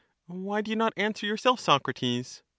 [0.25, 2.41] Why do you not answer yourself, Socrates